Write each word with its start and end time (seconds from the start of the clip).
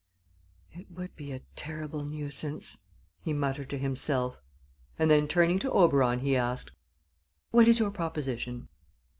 "It 0.71 0.89
would 0.89 1.15
be 1.15 1.31
a 1.31 1.41
terrible 1.55 2.03
nuisance," 2.03 2.79
he 3.19 3.33
muttered 3.33 3.69
to 3.69 3.77
himself, 3.77 4.41
and 4.97 5.11
then 5.11 5.27
turning 5.27 5.59
to 5.59 5.71
Oberon 5.71 6.21
he 6.21 6.35
asked: 6.35 6.71
"What 7.51 7.67
is 7.67 7.77
your 7.77 7.91
proposition?" 7.91 8.67